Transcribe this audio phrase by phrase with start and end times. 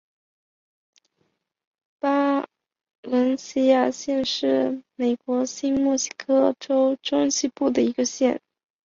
[1.99, 2.47] 巴
[3.03, 8.41] 伦西亚县是美国新墨西哥州中西部的一个县。